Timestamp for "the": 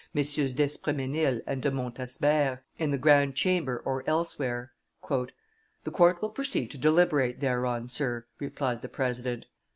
2.89-2.97, 5.07-5.91, 8.81-8.89